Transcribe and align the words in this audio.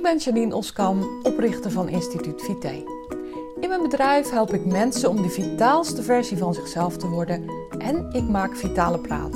Ik 0.00 0.06
ben 0.06 0.18
Janine 0.18 0.54
Oskam, 0.56 1.20
oprichter 1.22 1.70
van 1.70 1.88
Instituut 1.88 2.42
Vité. 2.42 2.84
In 3.60 3.68
mijn 3.68 3.82
bedrijf 3.82 4.30
help 4.30 4.54
ik 4.54 4.64
mensen 4.64 5.10
om 5.10 5.22
de 5.22 5.28
vitaalste 5.28 6.02
versie 6.02 6.36
van 6.36 6.54
zichzelf 6.54 6.96
te 6.96 7.08
worden 7.08 7.50
en 7.78 8.10
ik 8.12 8.28
maak 8.28 8.56
Vitale 8.56 8.98
Praat, 8.98 9.32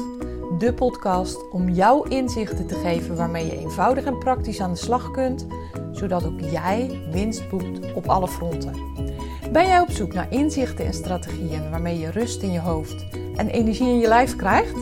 de 0.58 0.74
podcast 0.74 1.50
om 1.50 1.69
jou 1.69 2.08
inzichten 2.08 2.66
te 2.66 2.74
geven 2.74 3.16
waarmee 3.16 3.46
je 3.46 3.58
eenvoudig 3.58 4.04
en 4.04 4.19
praktisch 4.19 4.61
aan 4.61 4.71
de 4.71 4.79
slag 4.79 5.11
kunt, 5.11 5.46
zodat 5.93 6.25
ook 6.25 6.41
jij 6.41 7.01
winst 7.11 7.49
boekt 7.49 7.95
op 7.95 8.09
alle 8.09 8.29
fronten. 8.29 8.75
Ben 9.53 9.67
jij 9.67 9.81
op 9.81 9.91
zoek 9.91 10.12
naar 10.12 10.33
inzichten 10.33 10.87
en 10.87 10.95
strategieën 10.95 11.71
waarmee 11.71 11.99
je 11.99 12.11
rust 12.11 12.43
in 12.43 12.53
je 12.53 12.61
hoofd 12.61 13.05
en 13.37 13.49
energie 13.49 13.89
in 13.89 13.99
je 13.99 14.09
lijf 14.09 14.37
krijgt? 14.37 14.77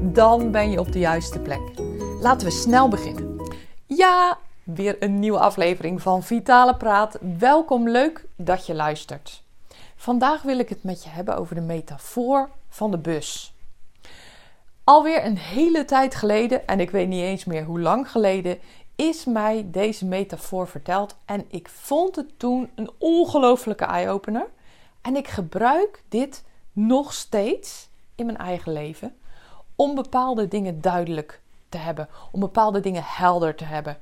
Dan 0.00 0.50
ben 0.50 0.70
je 0.70 0.80
op 0.80 0.92
de 0.92 0.98
juiste 0.98 1.40
plek. 1.40 1.62
Laten 2.20 2.46
we 2.46 2.52
snel 2.52 2.88
beginnen. 2.88 3.32
Ja, 3.86 4.38
weer 4.64 5.02
een 5.02 5.18
nieuwe 5.18 5.38
aflevering 5.38 6.02
van 6.02 6.22
Vitale 6.22 6.76
Praat. 6.76 7.18
Welkom, 7.38 7.88
leuk 7.88 8.24
dat 8.36 8.66
je 8.66 8.74
luistert. 8.74 9.42
Vandaag 9.96 10.42
wil 10.42 10.58
ik 10.58 10.68
het 10.68 10.82
met 10.82 11.04
je 11.04 11.08
hebben 11.08 11.36
over 11.36 11.54
de 11.54 11.60
metafoor 11.60 12.50
van 12.68 12.90
de 12.90 12.98
bus. 12.98 13.54
Alweer 14.84 15.24
een 15.24 15.38
hele 15.38 15.84
tijd 15.84 16.14
geleden, 16.14 16.66
en 16.66 16.80
ik 16.80 16.90
weet 16.90 17.08
niet 17.08 17.22
eens 17.22 17.44
meer 17.44 17.64
hoe 17.64 17.80
lang 17.80 18.10
geleden, 18.10 18.58
is 18.96 19.24
mij 19.24 19.66
deze 19.70 20.04
metafoor 20.04 20.68
verteld. 20.68 21.16
En 21.24 21.44
ik 21.48 21.68
vond 21.68 22.16
het 22.16 22.38
toen 22.38 22.70
een 22.74 22.90
ongelofelijke 22.98 23.84
eye-opener. 23.84 24.46
En 25.02 25.16
ik 25.16 25.28
gebruik 25.28 26.02
dit 26.08 26.44
nog 26.72 27.12
steeds 27.12 27.88
in 28.14 28.26
mijn 28.26 28.38
eigen 28.38 28.72
leven 28.72 29.16
om 29.76 29.94
bepaalde 29.94 30.48
dingen 30.48 30.80
duidelijk 30.80 31.40
te 31.68 31.78
hebben, 31.78 32.08
om 32.32 32.40
bepaalde 32.40 32.80
dingen 32.80 33.02
helder 33.04 33.54
te 33.54 33.64
hebben. 33.64 33.98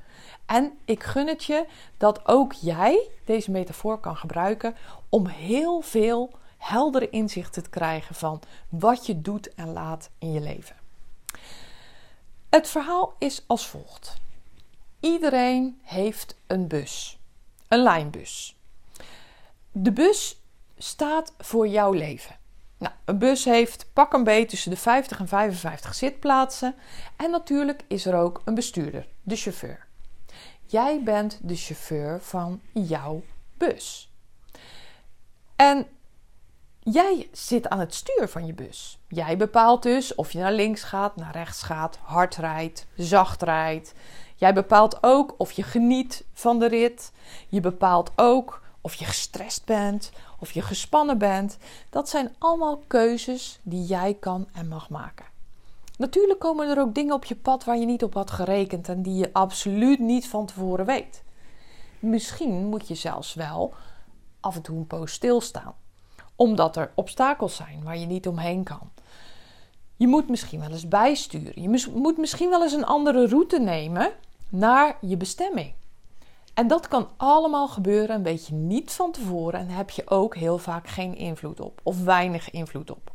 En 0.53 0.77
ik 0.85 1.03
gun 1.03 1.27
het 1.27 1.43
je 1.43 1.65
dat 1.97 2.27
ook 2.27 2.53
jij 2.53 3.09
deze 3.25 3.51
metafoor 3.51 3.99
kan 3.99 4.17
gebruiken 4.17 4.75
om 5.09 5.27
heel 5.27 5.81
veel 5.81 6.31
heldere 6.57 7.09
inzichten 7.09 7.63
te 7.63 7.69
krijgen 7.69 8.15
van 8.15 8.41
wat 8.69 9.05
je 9.05 9.21
doet 9.21 9.53
en 9.53 9.73
laat 9.73 10.09
in 10.17 10.31
je 10.31 10.39
leven. 10.39 10.75
Het 12.49 12.67
verhaal 12.67 13.15
is 13.19 13.43
als 13.47 13.67
volgt. 13.67 14.15
Iedereen 14.99 15.79
heeft 15.81 16.35
een 16.47 16.67
bus, 16.67 17.19
een 17.67 17.81
lijnbus. 17.81 18.57
De 19.71 19.91
bus 19.91 20.41
staat 20.77 21.33
voor 21.37 21.67
jouw 21.67 21.91
leven. 21.91 22.35
Nou, 22.77 22.93
een 23.05 23.17
bus 23.17 23.45
heeft 23.45 23.85
pak 23.93 24.13
een 24.13 24.23
beet 24.23 24.49
tussen 24.49 24.71
de 24.71 24.77
50 24.77 25.19
en 25.19 25.27
55 25.27 25.95
zitplaatsen. 25.95 26.75
En 27.17 27.31
natuurlijk 27.31 27.83
is 27.87 28.05
er 28.05 28.15
ook 28.15 28.41
een 28.45 28.55
bestuurder, 28.55 29.07
de 29.21 29.35
chauffeur. 29.35 29.91
Jij 30.73 31.01
bent 31.03 31.39
de 31.41 31.55
chauffeur 31.55 32.21
van 32.21 32.61
jouw 32.71 33.23
bus. 33.57 34.11
En 35.55 35.87
jij 36.79 37.29
zit 37.31 37.69
aan 37.69 37.79
het 37.79 37.93
stuur 37.93 38.27
van 38.29 38.45
je 38.45 38.53
bus. 38.53 38.99
Jij 39.07 39.37
bepaalt 39.37 39.83
dus 39.83 40.15
of 40.15 40.31
je 40.31 40.39
naar 40.39 40.51
links 40.51 40.83
gaat, 40.83 41.15
naar 41.15 41.31
rechts 41.31 41.63
gaat, 41.63 41.97
hard 42.01 42.35
rijdt, 42.35 42.85
zacht 42.95 43.41
rijdt. 43.41 43.93
Jij 44.35 44.53
bepaalt 44.53 44.97
ook 45.01 45.35
of 45.37 45.51
je 45.51 45.63
geniet 45.63 46.25
van 46.33 46.59
de 46.59 46.67
rit. 46.67 47.11
Je 47.47 47.59
bepaalt 47.59 48.11
ook 48.15 48.61
of 48.81 48.93
je 48.93 49.05
gestrest 49.05 49.65
bent, 49.65 50.11
of 50.39 50.51
je 50.51 50.61
gespannen 50.61 51.17
bent. 51.17 51.57
Dat 51.89 52.09
zijn 52.09 52.35
allemaal 52.37 52.83
keuzes 52.87 53.59
die 53.63 53.83
jij 53.83 54.17
kan 54.19 54.47
en 54.53 54.67
mag 54.67 54.89
maken. 54.89 55.32
Natuurlijk 55.97 56.39
komen 56.39 56.69
er 56.69 56.79
ook 56.79 56.95
dingen 56.95 57.13
op 57.13 57.25
je 57.25 57.35
pad 57.35 57.63
waar 57.63 57.77
je 57.77 57.85
niet 57.85 58.03
op 58.03 58.13
had 58.13 58.31
gerekend 58.31 58.89
en 58.89 59.01
die 59.01 59.15
je 59.15 59.33
absoluut 59.33 59.99
niet 59.99 60.27
van 60.27 60.45
tevoren 60.45 60.85
weet. 60.85 61.23
Misschien 61.99 62.65
moet 62.65 62.87
je 62.87 62.95
zelfs 62.95 63.33
wel 63.33 63.73
af 64.39 64.55
en 64.55 64.61
toe 64.61 64.77
een 64.77 64.87
poos 64.87 65.13
stilstaan, 65.13 65.73
omdat 66.35 66.75
er 66.75 66.91
obstakels 66.95 67.55
zijn 67.55 67.83
waar 67.83 67.97
je 67.97 68.05
niet 68.05 68.27
omheen 68.27 68.63
kan. 68.63 68.91
Je 69.95 70.07
moet 70.07 70.29
misschien 70.29 70.59
wel 70.59 70.71
eens 70.71 70.87
bijsturen. 70.87 71.61
Je 71.61 71.89
moet 71.93 72.17
misschien 72.17 72.49
wel 72.49 72.63
eens 72.63 72.73
een 72.73 72.85
andere 72.85 73.27
route 73.27 73.59
nemen 73.59 74.11
naar 74.49 74.97
je 75.01 75.17
bestemming. 75.17 75.73
En 76.53 76.67
dat 76.67 76.87
kan 76.87 77.07
allemaal 77.17 77.67
gebeuren 77.67 78.15
en 78.15 78.23
weet 78.23 78.47
je 78.47 78.53
niet 78.53 78.91
van 78.91 79.11
tevoren 79.11 79.59
en 79.59 79.69
heb 79.69 79.89
je 79.89 80.09
ook 80.09 80.35
heel 80.35 80.57
vaak 80.57 80.87
geen 80.87 81.15
invloed 81.15 81.59
op 81.59 81.79
of 81.83 82.03
weinig 82.03 82.51
invloed 82.51 82.91
op. 82.91 83.12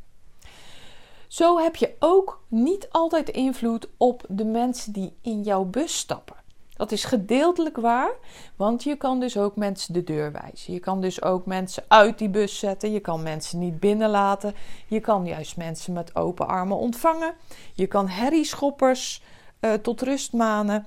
Zo 1.28 1.58
heb 1.58 1.76
je 1.76 1.94
ook 1.98 2.42
niet 2.48 2.88
altijd 2.90 3.28
invloed 3.28 3.88
op 3.96 4.24
de 4.28 4.44
mensen 4.44 4.92
die 4.92 5.16
in 5.22 5.42
jouw 5.42 5.64
bus 5.64 5.96
stappen. 5.96 6.36
Dat 6.78 6.92
is 6.92 7.04
gedeeltelijk 7.04 7.76
waar, 7.76 8.10
want 8.56 8.82
je 8.82 8.96
kan 8.96 9.20
dus 9.20 9.36
ook 9.36 9.56
mensen 9.56 9.92
de 9.92 10.04
deur 10.04 10.32
wijzen. 10.32 10.72
Je 10.72 10.80
kan 10.80 11.00
dus 11.00 11.22
ook 11.22 11.46
mensen 11.46 11.84
uit 11.88 12.18
die 12.18 12.28
bus 12.28 12.58
zetten. 12.58 12.92
Je 12.92 13.00
kan 13.00 13.22
mensen 13.22 13.58
niet 13.58 13.80
binnenlaten. 13.80 14.54
Je 14.86 15.00
kan 15.00 15.26
juist 15.26 15.56
mensen 15.56 15.92
met 15.92 16.16
open 16.16 16.46
armen 16.46 16.76
ontvangen. 16.76 17.34
Je 17.74 17.86
kan 17.86 18.08
herrieschoppers 18.08 19.22
uh, 19.60 19.72
tot 19.72 20.02
rust 20.02 20.32
manen. 20.32 20.86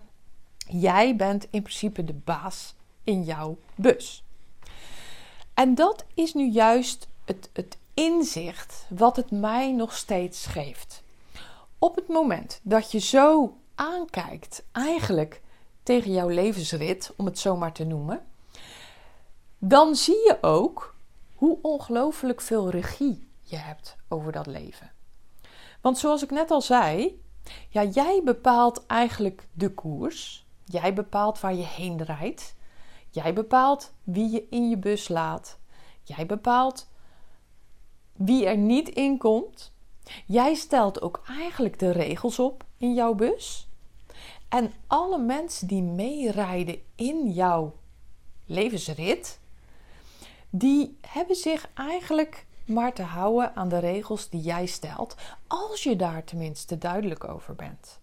Jij 0.68 1.16
bent 1.16 1.48
in 1.50 1.62
principe 1.62 2.04
de 2.04 2.14
baas 2.14 2.76
in 3.04 3.24
jouw 3.24 3.58
bus. 3.76 4.24
En 5.54 5.76
dat 5.76 6.06
is 6.14 6.34
nu 6.34 6.50
juist 6.50 7.08
het, 7.26 7.50
het 7.54 7.78
inzicht 7.94 8.86
wat 8.90 9.16
het 9.16 9.32
mij 9.32 9.72
nog 9.72 9.96
steeds 9.96 10.46
geeft. 10.46 11.04
Op 11.80 11.96
het 11.96 12.08
moment 12.08 12.60
dat 12.64 12.92
je 12.92 13.00
zo 13.00 13.58
aankijkt, 13.76 14.64
eigenlijk 14.72 15.42
tegen 15.84 16.12
jouw 16.12 16.28
levensrit, 16.28 17.14
om 17.16 17.26
het 17.26 17.40
zo 17.40 17.56
maar 17.56 17.74
te 17.74 17.84
noemen, 17.84 18.26
dan 19.58 19.96
zie 19.96 20.16
je 20.16 20.38
ook 20.42 20.96
hoe 21.36 21.58
ongelooflijk 21.62 22.42
veel 22.42 22.70
regie 22.70 23.28
je 23.42 23.58
hebt 23.58 23.96
over 24.08 24.32
dat 24.32 24.48
leven. 24.48 24.92
Want 25.82 25.98
zoals 25.98 26.24
ik 26.24 26.32
net 26.32 26.52
al 26.52 26.62
zei, 26.62 27.22
ja, 27.70 27.84
jij 27.84 28.22
bepaalt 28.24 28.86
eigenlijk 28.86 29.48
de 29.52 29.70
koers. 29.74 30.46
Jij 30.66 30.94
bepaalt 30.94 31.40
waar 31.40 31.54
je 31.54 31.66
heen 31.66 32.04
rijdt. 32.04 32.56
Jij 33.10 33.34
bepaalt 33.34 33.94
wie 34.04 34.30
je 34.30 34.48
in 34.50 34.70
je 34.70 34.78
bus 34.78 35.08
laat. 35.08 35.60
Jij 36.04 36.26
bepaalt 36.26 36.90
wie 38.14 38.46
er 38.46 38.58
niet 38.58 38.90
in 38.90 39.18
komt. 39.18 39.72
Jij 40.26 40.54
stelt 40.54 41.02
ook 41.02 41.22
eigenlijk 41.28 41.80
de 41.80 41.92
regels 41.92 42.40
op 42.40 42.64
in 42.78 42.94
jouw 42.94 43.14
bus. 43.14 43.68
En 44.50 44.74
alle 44.88 45.18
mensen 45.18 45.68
die 45.68 45.84
meerijden 45.84 46.82
in 46.96 47.32
jouw 47.32 47.76
levensrit, 48.46 49.40
die 50.50 50.98
hebben 51.08 51.36
zich 51.36 51.70
eigenlijk 51.74 52.46
maar 52.66 52.94
te 52.94 53.04
houden 53.04 53.56
aan 53.56 53.70
de 53.70 53.80
regels 53.80 54.30
die 54.30 54.42
jij 54.42 54.66
stelt, 54.66 55.16
als 55.48 55.84
je 55.84 55.96
daar 55.96 56.24
tenminste 56.24 56.78
duidelijk 56.78 57.24
over 57.24 57.56
bent. 57.56 58.00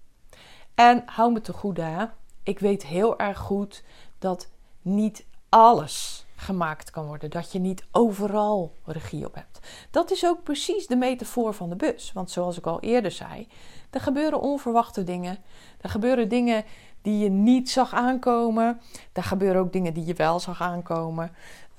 En 0.75 1.03
hou 1.07 1.33
me 1.33 1.41
te 1.41 1.53
goede, 1.53 1.83
hè? 1.83 2.07
ik 2.43 2.59
weet 2.59 2.87
heel 2.87 3.19
erg 3.19 3.39
goed 3.39 3.85
dat 4.19 4.49
niet 4.83 5.27
alles 5.49 6.27
gemaakt 6.41 6.91
kan 6.91 7.07
worden. 7.07 7.31
Dat 7.31 7.53
je 7.53 7.59
niet 7.59 7.85
overal 7.91 8.75
regie 8.85 9.27
op 9.27 9.35
hebt. 9.35 9.59
Dat 9.91 10.11
is 10.11 10.27
ook 10.27 10.43
precies 10.43 10.87
de 10.87 10.97
metafoor 10.97 11.55
van 11.55 11.69
de 11.69 11.77
bus. 11.77 12.13
Want 12.13 12.31
zoals 12.31 12.59
ik 12.59 12.67
al 12.67 12.81
eerder 12.81 13.11
zei, 13.11 13.49
er 13.91 14.01
gebeuren 14.01 14.41
onverwachte 14.41 15.05
dingen. 15.05 15.39
Er 15.81 15.89
gebeuren 15.89 16.29
dingen 16.29 16.65
die 17.03 17.19
je 17.19 17.31
niet 17.31 17.71
zag 17.71 17.93
aankomen. 17.93 18.81
Er 19.13 19.23
gebeuren 19.23 19.61
ook 19.61 19.73
dingen 19.73 19.95
die 19.95 20.05
je 20.05 20.15
wel 20.15 20.41
zag 20.41 20.61
aankomen. 20.61 21.31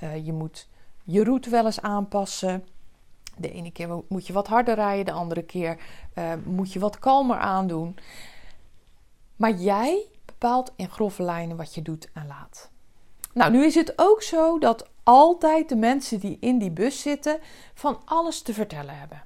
Uh, 0.03 0.25
je 0.25 0.34
moet 0.34 0.68
je 1.03 1.24
route 1.24 1.50
wel 1.50 1.66
eens 1.66 1.81
aanpassen. 1.81 2.66
De 3.38 3.52
ene 3.52 3.72
keer 3.72 4.03
moet 4.08 4.28
je 4.28 4.34
wat 4.34 4.48
harder 4.48 4.75
rijden, 4.75 5.06
de 5.06 5.12
andere 5.12 5.44
keer 5.44 5.78
uh, 6.16 6.34
moet 6.46 6.74
je 6.74 6.80
wat 6.80 7.00
kalmer 7.00 7.38
aandoen. 7.38 7.98
Maar 9.36 9.52
jij 9.52 10.06
bepaalt 10.25 10.72
in 10.75 10.90
grove 10.90 11.24
lijnen 11.24 11.58
wat 11.58 11.75
je 11.75 11.81
doet 11.81 12.09
en 12.14 12.28
laat. 12.28 12.69
Nou, 13.39 13.51
nu 13.51 13.65
is 13.65 13.75
het 13.75 13.94
ook 13.95 14.21
zo 14.24 14.57
dat 14.57 14.88
altijd 15.03 15.69
de 15.69 15.75
mensen 15.75 16.19
die 16.19 16.38
in 16.39 16.57
die 16.57 16.71
bus 16.71 17.01
zitten 17.01 17.39
van 17.74 18.01
alles 18.06 18.41
te 18.41 18.53
vertellen 18.53 18.97
hebben. 18.97 19.24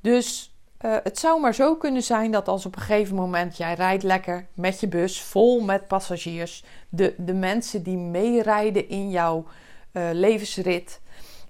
Dus 0.00 0.56
uh, 0.80 0.96
het 1.02 1.18
zou 1.18 1.40
maar 1.40 1.54
zo 1.54 1.76
kunnen 1.76 2.02
zijn 2.02 2.30
dat 2.30 2.48
als 2.48 2.66
op 2.66 2.76
een 2.76 2.82
gegeven 2.82 3.16
moment 3.16 3.56
jij 3.56 3.74
rijdt 3.74 4.02
lekker 4.02 4.46
met 4.54 4.80
je 4.80 4.88
bus 4.88 5.22
vol 5.22 5.60
met 5.60 5.88
passagiers, 5.88 6.64
de, 6.88 7.14
de 7.18 7.34
mensen 7.34 7.82
die 7.82 7.96
meerijden 7.96 8.88
in 8.88 9.10
jouw 9.10 9.44
uh, 9.92 10.08
levensrit. 10.12 11.00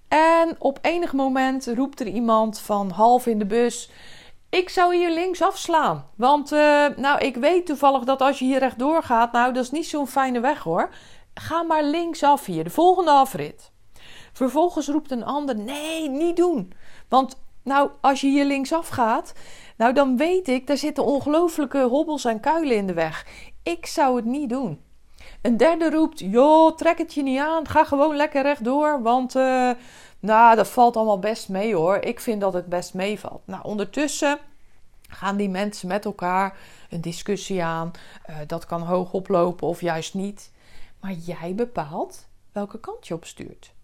En 0.08 0.56
op 0.58 0.78
enig 0.82 1.12
moment 1.12 1.66
roept 1.66 2.00
er 2.00 2.06
iemand 2.06 2.58
van 2.58 2.90
half 2.90 3.26
in 3.26 3.38
de 3.38 3.46
bus: 3.46 3.90
ik 4.50 4.68
zou 4.68 4.96
hier 4.96 5.10
links 5.10 5.42
afslaan. 5.42 6.06
Want 6.14 6.52
uh, 6.52 6.86
nou, 6.96 7.18
ik 7.18 7.36
weet 7.36 7.66
toevallig 7.66 8.04
dat 8.04 8.20
als 8.20 8.38
je 8.38 8.44
hier 8.44 8.58
rechtdoor 8.58 9.02
gaat, 9.02 9.32
nou, 9.32 9.52
dat 9.52 9.64
is 9.64 9.70
niet 9.70 9.86
zo'n 9.86 10.08
fijne 10.08 10.40
weg 10.40 10.62
hoor. 10.62 10.90
Ga 11.34 11.62
maar 11.62 11.84
linksaf 11.84 12.46
hier, 12.46 12.64
de 12.64 12.70
volgende 12.70 13.11
afrit. 13.11 13.73
Vervolgens 14.32 14.88
roept 14.88 15.11
een 15.11 15.25
ander: 15.25 15.56
nee, 15.56 16.08
niet 16.08 16.37
doen. 16.37 16.73
Want 17.08 17.37
nou, 17.62 17.90
als 18.00 18.20
je 18.20 18.26
hier 18.26 18.44
linksaf 18.44 18.88
gaat, 18.88 19.32
nou 19.76 19.93
dan 19.93 20.17
weet 20.17 20.49
ik, 20.49 20.67
daar 20.67 20.76
zitten 20.76 21.05
ongelooflijke 21.05 21.82
hobbels 21.82 22.25
en 22.25 22.40
kuilen 22.40 22.76
in 22.76 22.87
de 22.87 22.93
weg. 22.93 23.26
Ik 23.62 23.87
zou 23.87 24.17
het 24.17 24.25
niet 24.25 24.49
doen. 24.49 24.81
Een 25.43 25.56
derde 25.56 25.90
roept: 25.90 26.19
joh, 26.19 26.76
trek 26.76 26.99
het 26.99 27.14
je 27.14 27.23
niet 27.23 27.38
aan, 27.38 27.69
ga 27.69 27.85
gewoon 27.85 28.17
lekker 28.17 28.43
rechtdoor, 28.43 29.02
want 29.02 29.37
uh, 29.37 29.70
nou, 30.20 30.56
dat 30.56 30.69
valt 30.69 30.96
allemaal 30.96 31.19
best 31.19 31.49
mee 31.49 31.75
hoor. 31.75 31.96
Ik 31.96 32.20
vind 32.20 32.40
dat 32.40 32.52
het 32.52 32.67
best 32.67 32.94
meevalt. 32.94 33.43
Nou, 33.44 33.62
ondertussen 33.64 34.38
gaan 35.08 35.37
die 35.37 35.49
mensen 35.49 35.88
met 35.88 36.05
elkaar 36.05 36.56
een 36.90 37.00
discussie 37.00 37.62
aan. 37.62 37.90
Uh, 38.31 38.37
dat 38.46 38.67
kan 38.67 38.82
hoog 38.82 39.12
oplopen 39.12 39.69
of 39.69 39.81
juist 39.81 40.14
niet. 40.14 40.50
Maar 41.02 41.12
jij 41.12 41.54
bepaalt 41.54 42.28
welke 42.52 42.81
kant 42.81 43.06
je 43.06 43.14
op 43.14 43.25
stuurt. 43.25 43.75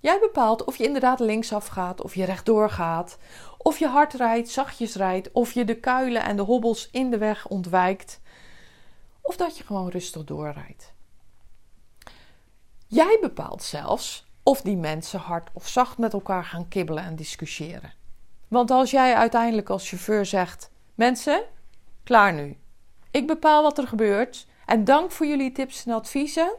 Jij 0.00 0.18
bepaalt 0.20 0.64
of 0.64 0.76
je 0.76 0.84
inderdaad 0.84 1.20
linksaf 1.20 1.66
gaat, 1.66 2.02
of 2.02 2.14
je 2.14 2.24
rechtdoor 2.24 2.70
gaat, 2.70 3.18
of 3.58 3.78
je 3.78 3.86
hard 3.86 4.12
rijdt, 4.12 4.48
zachtjes 4.48 4.94
rijdt, 4.94 5.32
of 5.32 5.52
je 5.52 5.64
de 5.64 5.76
kuilen 5.76 6.22
en 6.22 6.36
de 6.36 6.42
hobbels 6.42 6.88
in 6.90 7.10
de 7.10 7.18
weg 7.18 7.48
ontwijkt, 7.48 8.20
of 9.20 9.36
dat 9.36 9.58
je 9.58 9.64
gewoon 9.64 9.88
rustig 9.88 10.24
doorrijdt. 10.24 10.92
Jij 12.86 13.18
bepaalt 13.20 13.62
zelfs 13.62 14.26
of 14.42 14.60
die 14.60 14.76
mensen 14.76 15.20
hard 15.20 15.50
of 15.52 15.68
zacht 15.68 15.98
met 15.98 16.12
elkaar 16.12 16.44
gaan 16.44 16.68
kibbelen 16.68 17.04
en 17.04 17.16
discussiëren. 17.16 17.92
Want 18.48 18.70
als 18.70 18.90
jij 18.90 19.14
uiteindelijk 19.14 19.70
als 19.70 19.88
chauffeur 19.88 20.26
zegt: 20.26 20.70
Mensen, 20.94 21.42
klaar 22.04 22.32
nu. 22.32 22.58
Ik 23.10 23.26
bepaal 23.26 23.62
wat 23.62 23.78
er 23.78 23.86
gebeurt 23.86 24.46
en 24.70 24.84
dank 24.84 25.10
voor 25.10 25.26
jullie 25.26 25.52
tips 25.52 25.86
en 25.86 25.92
adviezen, 25.92 26.54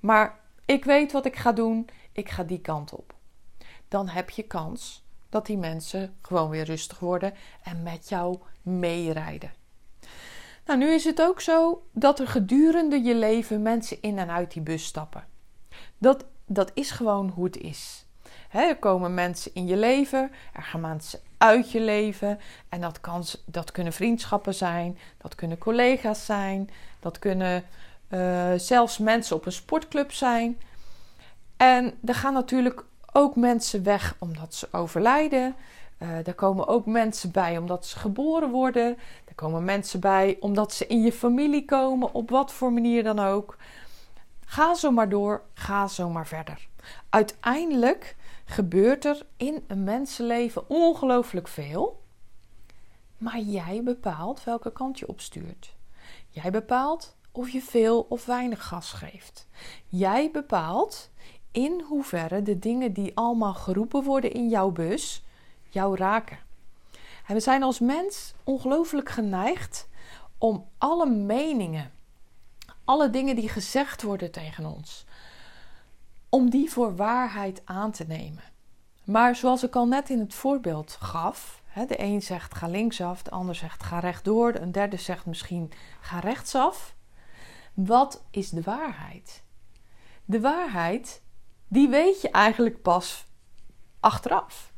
maar 0.00 0.38
ik 0.64 0.84
weet 0.84 1.12
wat 1.12 1.26
ik 1.26 1.36
ga 1.36 1.52
doen, 1.52 1.88
ik 2.12 2.28
ga 2.28 2.42
die 2.42 2.60
kant 2.60 2.92
op. 2.92 3.14
Dan 3.88 4.08
heb 4.08 4.30
je 4.30 4.42
kans 4.42 5.04
dat 5.28 5.46
die 5.46 5.58
mensen 5.58 6.16
gewoon 6.22 6.50
weer 6.50 6.64
rustig 6.64 6.98
worden 6.98 7.34
en 7.62 7.82
met 7.82 8.08
jou 8.08 8.38
meerijden. 8.62 9.52
Nou, 10.66 10.78
nu 10.78 10.92
is 10.92 11.04
het 11.04 11.22
ook 11.22 11.40
zo 11.40 11.86
dat 11.92 12.18
er 12.18 12.28
gedurende 12.28 13.02
je 13.02 13.14
leven 13.14 13.62
mensen 13.62 14.02
in 14.02 14.18
en 14.18 14.30
uit 14.30 14.52
die 14.52 14.62
bus 14.62 14.84
stappen. 14.84 15.24
Dat, 15.98 16.24
dat 16.46 16.70
is 16.74 16.90
gewoon 16.90 17.28
hoe 17.28 17.44
het 17.44 17.56
is. 17.56 18.06
er 18.50 18.76
komen 18.76 19.14
mensen 19.14 19.54
in 19.54 19.66
je 19.66 19.76
leven, 19.76 20.30
er 20.52 20.62
gaan 20.62 20.80
mensen 20.80 21.20
uit 21.38 21.70
je 21.70 21.80
leven. 21.80 22.38
En 22.68 22.80
dat, 22.80 23.00
kan, 23.00 23.24
dat 23.46 23.72
kunnen 23.72 23.92
vriendschappen 23.92 24.54
zijn, 24.54 24.98
dat 25.18 25.34
kunnen 25.34 25.58
collega's 25.58 26.24
zijn, 26.24 26.70
dat 27.04 27.18
kunnen 27.18 27.64
uh, 28.08 28.52
zelfs 28.56 28.98
mensen 28.98 29.36
op 29.36 29.46
een 29.46 29.52
sportclub 29.52 30.12
zijn. 30.12 30.58
En 31.56 31.94
er 32.04 32.14
gaan 32.14 32.32
natuurlijk 32.32 32.84
ook 33.12 33.36
mensen 33.36 33.82
weg 33.82 34.16
omdat 34.18 34.54
ze 34.54 34.68
overlijden. 34.72 35.54
Uh, 35.98 36.26
er 36.26 36.34
komen 36.34 36.66
ook 36.66 36.86
mensen 36.86 37.30
bij 37.30 37.58
omdat 37.58 37.86
ze 37.86 37.98
geboren 37.98 38.50
worden. 38.50 38.96
Er 39.24 39.34
komen 39.34 39.64
mensen 39.64 40.00
bij 40.00 40.36
omdat 40.40 40.72
ze 40.72 40.86
in 40.86 41.02
je 41.02 41.12
familie 41.12 41.64
komen, 41.64 42.14
op 42.14 42.30
wat 42.30 42.52
voor 42.52 42.72
manier 42.72 43.02
dan 43.02 43.18
ook. 43.18 43.56
Ga 44.44 44.74
zo 44.74 44.90
maar 44.90 45.08
door, 45.08 45.42
ga 45.54 45.86
zo 45.88 46.08
maar 46.08 46.26
verder. 46.26 46.68
Uiteindelijk 47.08 48.16
gebeurt 48.44 49.04
er 49.04 49.26
in 49.36 49.64
een 49.66 49.84
mensenleven 49.84 50.68
ongelooflijk 50.68 51.48
veel. 51.48 52.02
Maar 53.18 53.38
jij 53.38 53.82
bepaalt 53.84 54.44
welke 54.44 54.72
kant 54.72 54.98
je 54.98 55.08
opstuurt. 55.08 55.73
Jij 56.34 56.50
bepaalt 56.50 57.16
of 57.32 57.48
je 57.48 57.62
veel 57.62 58.06
of 58.08 58.26
weinig 58.26 58.66
gas 58.66 58.92
geeft. 58.92 59.46
Jij 59.86 60.30
bepaalt 60.30 61.10
in 61.52 61.84
hoeverre 61.88 62.42
de 62.42 62.58
dingen 62.58 62.92
die 62.92 63.16
allemaal 63.16 63.54
geroepen 63.54 64.02
worden 64.02 64.32
in 64.32 64.48
jouw 64.48 64.70
bus 64.70 65.24
jou 65.68 65.96
raken. 65.96 66.38
En 67.26 67.34
we 67.34 67.40
zijn 67.40 67.62
als 67.62 67.78
mens 67.78 68.34
ongelooflijk 68.44 69.08
geneigd 69.08 69.88
om 70.38 70.68
alle 70.78 71.06
meningen, 71.10 71.92
alle 72.84 73.10
dingen 73.10 73.36
die 73.36 73.48
gezegd 73.48 74.02
worden 74.02 74.30
tegen 74.30 74.66
ons, 74.66 75.04
om 76.28 76.50
die 76.50 76.70
voor 76.70 76.96
waarheid 76.96 77.62
aan 77.64 77.90
te 77.90 78.04
nemen. 78.04 78.44
Maar 79.04 79.36
zoals 79.36 79.62
ik 79.62 79.76
al 79.76 79.86
net 79.86 80.10
in 80.10 80.18
het 80.18 80.34
voorbeeld 80.34 80.96
gaf, 81.00 81.62
de 81.74 82.00
een 82.00 82.22
zegt 82.22 82.54
ga 82.54 82.66
linksaf, 82.66 83.22
de 83.22 83.30
ander 83.30 83.54
zegt 83.54 83.82
ga 83.82 83.98
rechtdoor, 83.98 84.54
een 84.54 84.72
derde 84.72 84.96
zegt 84.96 85.26
misschien 85.26 85.72
ga 86.00 86.18
rechtsaf. 86.18 86.94
Wat 87.74 88.24
is 88.30 88.50
de 88.50 88.62
waarheid? 88.62 89.42
De 90.24 90.40
waarheid, 90.40 91.22
die 91.68 91.88
weet 91.88 92.20
je 92.20 92.30
eigenlijk 92.30 92.82
pas 92.82 93.26
achteraf. 94.00 94.72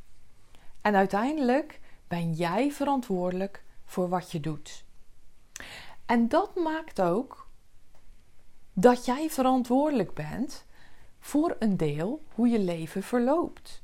En 0.81 0.94
uiteindelijk 0.94 1.81
ben 2.08 2.32
jij 2.32 2.72
verantwoordelijk 2.72 3.64
voor 3.84 4.08
wat 4.08 4.31
je 4.31 4.40
doet. 4.40 4.84
En 6.06 6.28
dat 6.28 6.54
maakt 6.54 7.00
ook 7.00 7.49
dat 8.72 9.04
jij 9.04 9.31
verantwoordelijk 9.31 10.14
bent 10.14 10.64
voor 11.19 11.56
een 11.58 11.76
deel 11.76 12.22
hoe 12.34 12.49
je 12.49 12.58
leven 12.58 13.02
verloopt. 13.02 13.82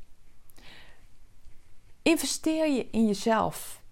Investeer 2.03 2.71
je 2.71 2.89
in 2.91 3.07
jezelf. 3.07 3.83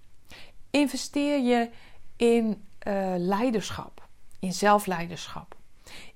Investeer 0.71 1.39
je 1.39 1.71
in 2.17 2.47
uh, 2.87 3.15
leiderschap, 3.17 4.09
in 4.39 4.53
zelfleiderschap. 4.53 5.57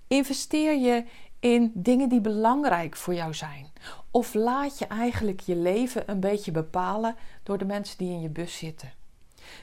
Investeer 0.07 0.77
je 0.77 1.05
in 1.41 1.73
dingen 1.75 2.09
die 2.09 2.21
belangrijk 2.21 2.97
voor 2.97 3.15
jou 3.15 3.35
zijn. 3.35 3.73
Of 4.11 4.35
laat 4.35 4.79
je 4.79 4.87
eigenlijk 4.87 5.41
je 5.41 5.57
leven 5.57 6.11
een 6.11 6.21
beetje 6.21 6.51
bepalen 6.51 7.17
door 7.43 7.59
de 7.59 7.65
mensen 7.65 7.99
die 7.99 8.11
in 8.11 8.21
je 8.21 8.29
bus 8.29 8.57
zitten. 8.57 8.93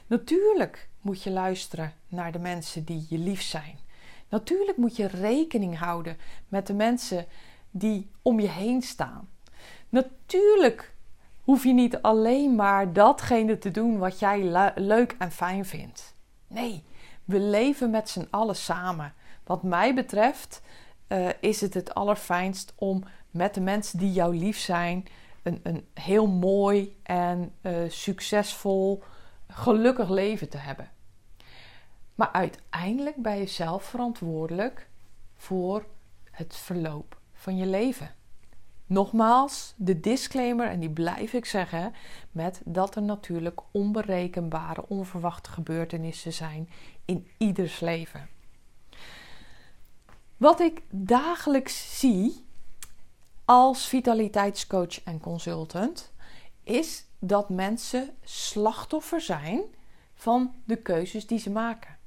Natuurlijk 0.06 0.88
moet 1.00 1.22
je 1.22 1.30
luisteren 1.30 1.94
naar 2.08 2.32
de 2.32 2.38
mensen 2.38 2.84
die 2.84 3.06
je 3.08 3.18
lief 3.18 3.42
zijn. 3.42 3.78
Natuurlijk 4.28 4.76
moet 4.76 4.96
je 4.96 5.06
rekening 5.06 5.78
houden 5.78 6.16
met 6.48 6.66
de 6.66 6.74
mensen 6.74 7.26
die 7.70 8.10
om 8.22 8.40
je 8.40 8.48
heen 8.48 8.82
staan. 8.82 9.28
Natuurlijk 9.88 10.94
hoef 11.52 11.64
je 11.64 11.72
niet 11.72 12.02
alleen 12.02 12.54
maar 12.54 12.92
datgene 12.92 13.58
te 13.58 13.70
doen 13.70 13.98
wat 13.98 14.18
jij 14.18 14.72
leuk 14.74 15.14
en 15.18 15.30
fijn 15.30 15.64
vindt. 15.64 16.14
Nee, 16.46 16.84
we 17.24 17.40
leven 17.40 17.90
met 17.90 18.08
z'n 18.08 18.26
allen 18.30 18.56
samen. 18.56 19.14
Wat 19.44 19.62
mij 19.62 19.94
betreft 19.94 20.62
uh, 21.08 21.28
is 21.40 21.60
het 21.60 21.74
het 21.74 21.94
allerfijnst 21.94 22.72
om 22.76 23.04
met 23.30 23.54
de 23.54 23.60
mensen 23.60 23.98
die 23.98 24.12
jou 24.12 24.36
lief 24.36 24.58
zijn 24.58 25.04
een, 25.42 25.60
een 25.62 25.86
heel 25.94 26.26
mooi 26.26 26.96
en 27.02 27.54
uh, 27.62 27.76
succesvol, 27.88 29.02
gelukkig 29.48 30.08
leven 30.08 30.48
te 30.48 30.58
hebben. 30.58 30.90
Maar 32.14 32.32
uiteindelijk 32.32 33.16
ben 33.16 33.36
je 33.36 33.46
zelf 33.46 33.84
verantwoordelijk 33.84 34.88
voor 35.34 35.86
het 36.30 36.56
verloop 36.56 37.20
van 37.32 37.56
je 37.56 37.66
leven. 37.66 38.14
Nogmaals, 38.92 39.74
de 39.76 40.00
disclaimer, 40.00 40.68
en 40.68 40.80
die 40.80 40.90
blijf 40.90 41.32
ik 41.32 41.44
zeggen, 41.44 41.94
met 42.30 42.60
dat 42.64 42.96
er 42.96 43.02
natuurlijk 43.02 43.60
onberekenbare, 43.70 44.88
onverwachte 44.88 45.50
gebeurtenissen 45.50 46.32
zijn 46.32 46.70
in 47.04 47.28
ieders 47.38 47.80
leven. 47.80 48.28
Wat 50.36 50.60
ik 50.60 50.82
dagelijks 50.90 51.98
zie 51.98 52.44
als 53.44 53.86
vitaliteitscoach 53.86 55.02
en 55.02 55.20
consultant, 55.20 56.12
is 56.62 57.04
dat 57.18 57.48
mensen 57.48 58.16
slachtoffer 58.22 59.20
zijn 59.20 59.60
van 60.14 60.54
de 60.64 60.76
keuzes 60.76 61.26
die 61.26 61.38
ze 61.38 61.50
maken. 61.50 61.98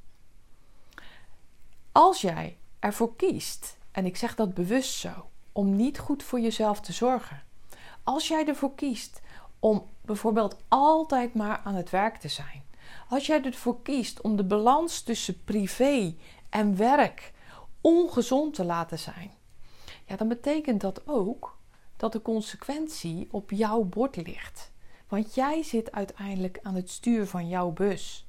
Als 1.91 2.21
jij 2.21 2.57
ervoor 2.79 3.15
kiest, 3.15 3.77
en 3.91 4.05
ik 4.05 4.17
zeg 4.17 4.35
dat 4.35 4.53
bewust 4.53 4.93
zo, 4.93 5.29
om 5.55 5.75
niet 5.75 5.99
goed 5.99 6.23
voor 6.23 6.39
jezelf 6.39 6.79
te 6.81 6.93
zorgen. 6.93 7.43
Als 8.03 8.27
jij 8.27 8.47
ervoor 8.47 8.75
kiest 8.75 9.21
om 9.59 9.85
bijvoorbeeld 10.01 10.57
altijd 10.67 11.33
maar 11.33 11.61
aan 11.63 11.75
het 11.75 11.89
werk 11.89 12.17
te 12.17 12.27
zijn. 12.27 12.63
Als 13.09 13.25
jij 13.25 13.43
ervoor 13.43 13.81
kiest 13.81 14.21
om 14.21 14.35
de 14.35 14.43
balans 14.43 15.01
tussen 15.01 15.43
privé 15.43 16.15
en 16.49 16.77
werk 16.77 17.33
ongezond 17.81 18.53
te 18.53 18.65
laten 18.65 18.99
zijn. 18.99 19.31
Ja, 20.05 20.15
dan 20.15 20.27
betekent 20.27 20.81
dat 20.81 21.07
ook 21.07 21.57
dat 21.97 22.11
de 22.11 22.21
consequentie 22.21 23.27
op 23.31 23.51
jouw 23.51 23.83
bord 23.83 24.15
ligt. 24.15 24.71
Want 25.07 25.35
jij 25.35 25.63
zit 25.63 25.91
uiteindelijk 25.91 26.59
aan 26.63 26.75
het 26.75 26.89
stuur 26.89 27.27
van 27.27 27.47
jouw 27.47 27.71
bus. 27.71 28.27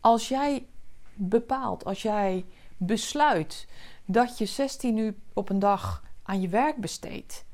Als 0.00 0.28
jij 0.28 0.66
bepaalt, 1.14 1.84
als 1.84 2.02
jij 2.02 2.44
besluit 2.76 3.66
dat 4.04 4.38
je 4.38 4.46
16 4.46 4.96
uur 4.96 5.14
op 5.32 5.48
een 5.48 5.58
dag 5.58 6.02
aan 6.24 6.40
je 6.40 6.48
werk 6.48 6.76
besteedt, 6.76 7.44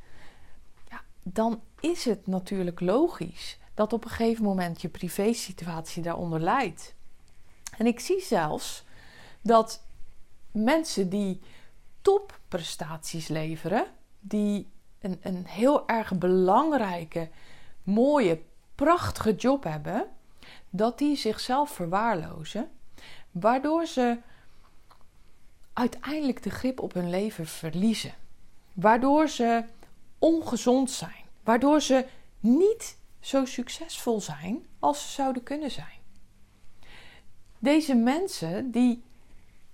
ja, 0.89 1.01
dan 1.23 1.63
is 1.81 2.05
het 2.05 2.27
natuurlijk 2.27 2.81
logisch 2.81 3.59
dat 3.75 3.93
op 3.93 4.05
een 4.05 4.11
gegeven 4.11 4.45
moment 4.45 4.81
je 4.83 4.89
privésituatie 4.89 6.03
daaronder 6.03 6.41
leidt. 6.41 6.95
En 7.79 7.87
ik 7.87 8.01
zie 8.01 8.21
zelfs 8.21 8.85
dat 9.43 9.83
mensen 10.53 11.09
die 11.09 11.41
topprestaties 12.01 13.29
leveren, 13.29 13.87
die 14.21 14.69
een, 15.01 15.19
een 15.23 15.47
heel 15.47 15.89
erg 15.89 16.19
belangrijke, 16.19 17.31
mooie, 17.83 18.43
prachtige 18.75 19.35
job 19.35 19.65
hebben, 19.65 20.07
dat 20.71 20.99
die 20.99 21.17
zichzelf 21.17 21.71
verwaarlozen, 21.71 22.71
waardoor 23.31 23.87
ze 23.87 24.19
uiteindelijk 25.73 26.43
de 26.43 26.51
grip 26.51 26.81
op 26.81 26.93
hun 26.93 27.11
leven 27.11 27.47
verliezen. 27.47 28.15
Waardoor 28.81 29.29
ze 29.29 29.65
ongezond 30.19 30.91
zijn. 30.91 31.25
Waardoor 31.45 31.81
ze 31.81 32.07
niet 32.41 32.97
zo 33.21 33.45
succesvol 33.45 34.21
zijn 34.21 34.67
als 34.79 35.03
ze 35.03 35.09
zouden 35.09 35.43
kunnen 35.43 35.71
zijn. 35.71 35.99
Deze 37.59 37.95
mensen 37.95 38.71
die 38.71 39.03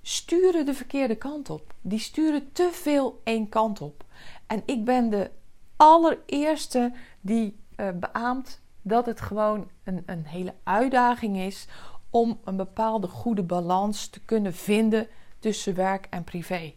sturen 0.03 0.67
de 0.67 0.75
verkeerde 0.75 1.17
kant 1.17 1.51
op. 1.51 1.75
Die 1.81 1.99
sturen 1.99 2.53
te 2.53 2.69
veel 2.73 3.21
één 3.25 3.49
kant 3.49 3.81
op. 3.81 4.05
En 4.47 4.63
ik 4.65 4.85
ben 4.85 5.11
de 5.11 5.31
allereerste 5.77 6.93
die 7.21 7.57
uh, 7.77 7.89
beaamt 7.95 8.61
dat 8.83 9.07
het 9.07 9.21
gewoon 9.21 9.71
een, 9.85 10.03
een 10.07 10.27
hele 10.27 10.55
uitdaging 10.63 11.37
is 11.37 11.67
om 12.11 12.41
een 12.45 12.57
bepaalde 12.57 13.09
goede 13.09 13.43
balans 13.43 14.09
te 14.09 14.21
kunnen 14.21 14.55
vinden 14.55 15.09
tussen 15.39 15.75
werk 15.75 16.07
en 16.11 16.25
privé. 16.25 16.75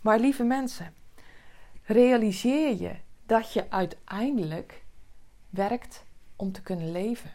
Maar 0.00 0.18
lieve 0.18 0.44
mensen, 0.44 0.94
realiseer 1.88 2.80
je 2.80 2.94
dat 3.26 3.52
je 3.52 3.70
uiteindelijk 3.70 4.84
werkt 5.50 6.04
om 6.36 6.52
te 6.52 6.62
kunnen 6.62 6.92
leven. 6.92 7.32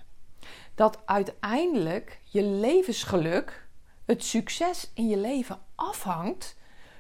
Dat 0.76 1.02
uiteindelijk 1.06 2.20
je 2.24 2.44
levensgeluk, 2.44 3.68
het 4.06 4.24
succes 4.24 4.92
in 4.94 5.08
je 5.08 5.18
leven 5.18 5.60
afhangt 5.76 6.58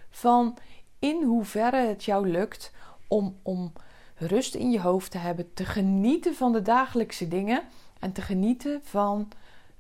van 0.09 0.57
in 0.99 1.23
hoeverre 1.23 1.87
het 1.87 2.03
jou 2.03 2.29
lukt 2.29 2.73
om, 3.07 3.39
om 3.41 3.73
rust 4.15 4.55
in 4.55 4.71
je 4.71 4.79
hoofd 4.79 5.11
te 5.11 5.17
hebben, 5.17 5.53
te 5.53 5.65
genieten 5.65 6.35
van 6.35 6.51
de 6.51 6.61
dagelijkse 6.61 7.27
dingen 7.27 7.63
en 7.99 8.11
te 8.11 8.21
genieten 8.21 8.81
van, 8.83 9.31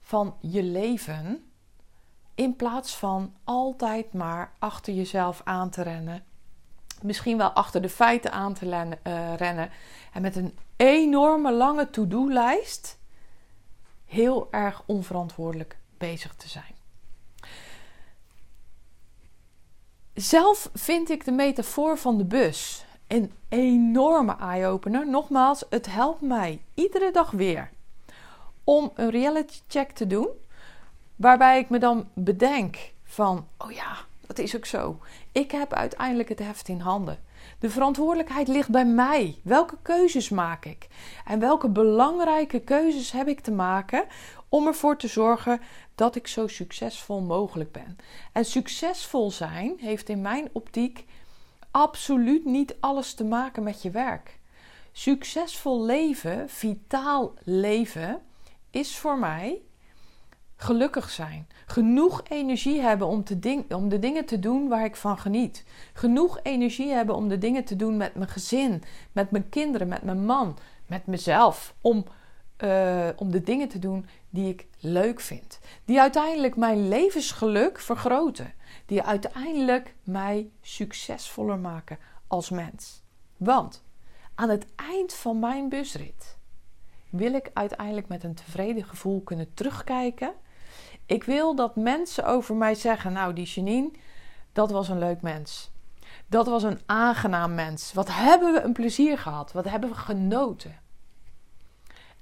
van 0.01 0.35
je 0.39 0.63
leven. 0.63 1.51
In 2.35 2.55
plaats 2.55 2.97
van 2.97 3.33
altijd 3.43 4.13
maar 4.13 4.53
achter 4.59 4.93
jezelf 4.93 5.41
aan 5.43 5.69
te 5.69 5.81
rennen. 5.81 6.23
Misschien 7.03 7.37
wel 7.37 7.49
achter 7.49 7.81
de 7.81 7.89
feiten 7.89 8.31
aan 8.31 8.53
te 8.53 8.65
uh, 8.65 9.35
rennen. 9.35 9.69
En 10.13 10.21
met 10.21 10.35
een 10.35 10.57
enorme 10.75 11.51
lange 11.51 11.89
to-do-lijst 11.89 12.97
heel 14.05 14.47
erg 14.51 14.83
onverantwoordelijk 14.85 15.77
bezig 15.97 16.35
te 16.35 16.49
zijn. 16.49 16.75
Zelf 20.13 20.69
vind 20.73 21.09
ik 21.09 21.25
de 21.25 21.31
metafoor 21.31 21.97
van 21.97 22.17
de 22.17 22.25
bus 22.25 22.85
een 23.07 23.31
enorme 23.49 24.35
eye-opener. 24.37 25.07
Nogmaals, 25.07 25.63
het 25.69 25.85
helpt 25.85 26.21
mij 26.21 26.61
iedere 26.73 27.11
dag 27.11 27.31
weer 27.31 27.71
om 28.63 28.91
een 28.95 29.09
reality 29.09 29.59
check 29.67 29.91
te 29.91 30.07
doen. 30.07 30.27
Waarbij 31.15 31.59
ik 31.59 31.69
me 31.69 31.77
dan 31.77 32.09
bedenk 32.13 32.91
van, 33.03 33.47
oh 33.57 33.71
ja, 33.71 33.97
dat 34.27 34.39
is 34.39 34.55
ook 34.55 34.65
zo. 34.65 34.99
Ik 35.31 35.51
heb 35.51 35.73
uiteindelijk 35.73 36.29
het 36.29 36.39
heft 36.39 36.67
in 36.67 36.79
handen. 36.79 37.19
De 37.59 37.69
verantwoordelijkheid 37.69 38.47
ligt 38.47 38.69
bij 38.69 38.85
mij. 38.85 39.35
Welke 39.43 39.77
keuzes 39.81 40.29
maak 40.29 40.65
ik? 40.65 40.87
En 41.25 41.39
welke 41.39 41.69
belangrijke 41.69 42.59
keuzes 42.59 43.11
heb 43.11 43.27
ik 43.27 43.39
te 43.39 43.51
maken 43.51 44.05
om 44.49 44.67
ervoor 44.67 44.97
te 44.97 45.07
zorgen 45.07 45.61
dat 45.95 46.15
ik 46.15 46.27
zo 46.27 46.47
succesvol 46.47 47.21
mogelijk 47.21 47.71
ben? 47.71 47.97
En 48.31 48.45
succesvol 48.45 49.31
zijn 49.31 49.73
heeft 49.77 50.09
in 50.09 50.21
mijn 50.21 50.49
optiek 50.51 51.05
absoluut 51.71 52.45
niet 52.45 52.75
alles 52.79 53.13
te 53.13 53.23
maken 53.23 53.63
met 53.63 53.81
je 53.81 53.89
werk. 53.89 54.39
Succesvol 54.91 55.83
leven, 55.83 56.49
vitaal 56.49 57.33
leven, 57.43 58.21
is 58.71 58.97
voor 58.97 59.19
mij 59.19 59.61
gelukkig 60.63 61.09
zijn. 61.09 61.47
Genoeg 61.65 62.21
energie 62.29 62.81
hebben 62.81 63.07
om, 63.07 63.23
te 63.23 63.63
om 63.69 63.89
de 63.89 63.99
dingen 63.99 64.25
te 64.25 64.39
doen 64.39 64.67
waar 64.67 64.85
ik 64.85 64.95
van 64.95 65.17
geniet. 65.17 65.65
Genoeg 65.93 66.39
energie 66.43 66.91
hebben 66.91 67.15
om 67.15 67.27
de 67.27 67.37
dingen 67.37 67.63
te 67.63 67.75
doen 67.75 67.97
met 67.97 68.15
mijn 68.15 68.29
gezin, 68.29 68.83
met 69.11 69.31
mijn 69.31 69.49
kinderen, 69.49 69.87
met 69.87 70.03
mijn 70.03 70.25
man, 70.25 70.57
met 70.85 71.05
mezelf. 71.05 71.75
Om, 71.81 72.05
uh, 72.63 73.07
om 73.15 73.31
de 73.31 73.41
dingen 73.41 73.67
te 73.67 73.79
doen 73.79 74.05
die 74.29 74.49
ik 74.49 74.67
leuk 74.79 75.19
vind. 75.19 75.59
Die 75.85 76.01
uiteindelijk 76.01 76.55
mijn 76.55 76.87
levensgeluk 76.87 77.79
vergroten. 77.79 78.53
Die 78.85 79.03
uiteindelijk 79.03 79.95
mij 80.03 80.49
succesvoller 80.61 81.59
maken 81.59 81.97
als 82.27 82.49
mens. 82.49 83.03
Want 83.37 83.83
aan 84.35 84.49
het 84.49 84.65
eind 84.75 85.13
van 85.13 85.39
mijn 85.39 85.69
busrit 85.69 86.37
wil 87.09 87.33
ik 87.33 87.49
uiteindelijk 87.53 88.07
met 88.07 88.23
een 88.23 88.33
tevreden 88.33 88.83
gevoel 88.83 89.21
kunnen 89.21 89.53
terugkijken. 89.53 90.33
Ik 91.05 91.23
wil 91.23 91.55
dat 91.55 91.75
mensen 91.75 92.25
over 92.25 92.55
mij 92.55 92.75
zeggen: 92.75 93.13
Nou, 93.13 93.33
die 93.33 93.45
Janine, 93.45 93.91
dat 94.53 94.71
was 94.71 94.89
een 94.89 94.99
leuk 94.99 95.21
mens. 95.21 95.71
Dat 96.27 96.47
was 96.47 96.63
een 96.63 96.79
aangenaam 96.85 97.53
mens. 97.53 97.93
Wat 97.93 98.07
hebben 98.11 98.53
we 98.53 98.61
een 98.61 98.73
plezier 98.73 99.17
gehad? 99.17 99.51
Wat 99.51 99.69
hebben 99.69 99.89
we 99.89 99.95
genoten? 99.95 100.81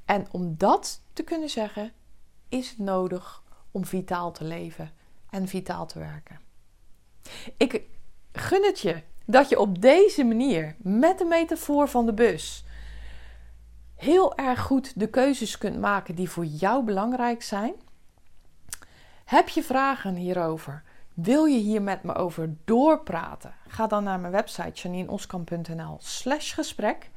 En 0.05 0.27
om 0.31 0.55
dat 0.57 1.01
te 1.13 1.23
kunnen 1.23 1.49
zeggen, 1.49 1.91
is 2.49 2.69
het 2.69 2.77
nodig 2.77 3.43
om 3.71 3.85
vitaal 3.85 4.31
te 4.31 4.43
leven 4.43 4.91
en 5.29 5.47
vitaal 5.47 5.85
te 5.85 5.99
werken. 5.99 6.39
Ik 7.57 7.81
gun 8.31 8.63
het 8.63 8.79
je 8.79 9.01
dat 9.25 9.49
je 9.49 9.59
op 9.59 9.81
deze 9.81 10.23
manier, 10.23 10.75
met 10.77 11.17
de 11.17 11.25
metafoor 11.25 11.87
van 11.87 12.05
de 12.05 12.13
bus, 12.13 12.63
heel 13.95 14.35
erg 14.35 14.61
goed 14.61 14.99
de 14.99 15.09
keuzes 15.09 15.57
kunt 15.57 15.79
maken 15.79 16.15
die 16.15 16.29
voor 16.29 16.45
jou 16.45 16.83
belangrijk 16.83 17.43
zijn. 17.43 17.73
Heb 19.31 19.49
je 19.49 19.63
vragen 19.63 20.15
hierover? 20.15 20.83
Wil 21.13 21.45
je 21.45 21.59
hier 21.59 21.81
met 21.81 22.03
me 22.03 22.15
over 22.15 22.55
doorpraten? 22.65 23.53
Ga 23.67 23.87
dan 23.87 24.03
naar 24.03 24.19
mijn 24.19 24.31
website 24.31 24.81
janineoskamp.nl 24.81 25.97
slash 25.99 26.53
gesprek. 26.53 27.09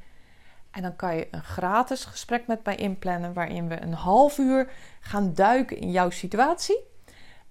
En 0.71 0.81
dan 0.81 0.95
kan 0.95 1.15
je 1.15 1.27
een 1.31 1.43
gratis 1.43 2.05
gesprek 2.05 2.47
met 2.47 2.65
mij 2.65 2.75
inplannen 2.75 3.33
waarin 3.33 3.67
we 3.67 3.81
een 3.81 3.93
half 3.93 4.37
uur 4.37 4.71
gaan 4.99 5.33
duiken 5.33 5.77
in 5.77 5.91
jouw 5.91 6.09
situatie. 6.09 6.79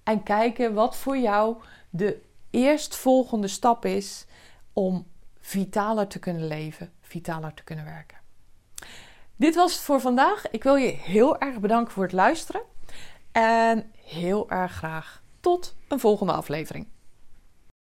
En 0.03 0.23
kijken 0.23 0.73
wat 0.73 0.95
voor 0.95 1.17
jou 1.17 1.57
de 1.89 2.21
eerstvolgende 2.49 3.47
stap 3.47 3.85
is 3.85 4.25
om 4.73 5.07
vitaler 5.39 6.07
te 6.07 6.19
kunnen 6.19 6.47
leven, 6.47 6.91
vitaler 7.01 7.53
te 7.53 7.63
kunnen 7.63 7.85
werken. 7.85 8.17
Dit 9.35 9.55
was 9.55 9.73
het 9.73 9.81
voor 9.81 10.01
vandaag. 10.01 10.51
Ik 10.51 10.63
wil 10.63 10.75
je 10.75 10.91
heel 10.91 11.39
erg 11.39 11.59
bedanken 11.59 11.93
voor 11.93 12.03
het 12.03 12.11
luisteren. 12.11 12.61
En 13.35 13.91
heel 14.05 14.49
erg 14.49 14.71
graag 14.71 15.21
tot 15.39 15.75
een 15.87 15.99
volgende 15.99 16.33
aflevering. 16.33 16.87